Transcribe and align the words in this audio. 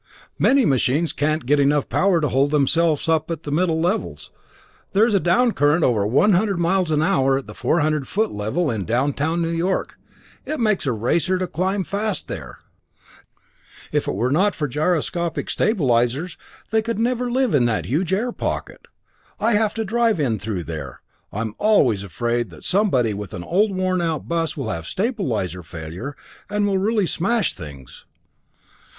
Many 0.39 0.65
machines 0.65 1.13
can't 1.13 1.45
get 1.45 1.59
enough 1.59 1.87
power 1.87 2.19
to 2.21 2.29
hold 2.29 2.49
themselves 2.49 3.07
up 3.07 3.29
at 3.29 3.43
the 3.43 3.51
middle 3.51 3.79
levels; 3.79 4.31
there 4.93 5.05
is 5.05 5.13
a 5.13 5.19
down 5.19 5.51
current 5.51 5.83
over 5.83 6.07
one 6.07 6.33
hundred 6.33 6.57
miles 6.57 6.89
an 6.89 7.03
hour 7.03 7.37
at 7.37 7.45
the 7.45 7.53
400 7.53 8.07
foot 8.07 8.31
level 8.31 8.71
in 8.71 8.83
downtown 8.85 9.43
New 9.43 9.51
York. 9.51 9.99
It 10.43 10.57
takes 10.57 10.87
a 10.87 10.91
racer 10.91 11.37
to 11.37 11.45
climb 11.45 11.83
fast 11.83 12.27
there! 12.27 12.57
"If 13.91 14.07
it 14.07 14.15
were 14.15 14.31
not 14.31 14.55
for 14.55 14.67
gyroscopic 14.67 15.51
stabilizers, 15.51 16.35
they 16.71 16.81
could 16.81 16.97
never 16.97 17.29
live 17.29 17.53
in 17.53 17.65
that 17.65 17.85
huge 17.85 18.11
airpocket. 18.11 18.87
I 19.39 19.51
have 19.51 19.75
to 19.75 19.85
drive 19.85 20.19
in 20.19 20.39
through 20.39 20.63
there. 20.63 21.01
I'm 21.31 21.53
always 21.59 22.01
afraid 22.03 22.49
that 22.49 22.63
somebody 22.63 23.13
with 23.13 23.35
an 23.35 23.43
old 23.43 23.75
worn 23.77 24.01
out 24.01 24.27
bus 24.27 24.57
will 24.57 24.71
have 24.71 24.87
stabilizer 24.87 25.61
failure 25.61 26.15
and 26.49 26.65
will 26.65 26.79
really 26.79 27.05
smash 27.05 27.53
things." 27.53 28.07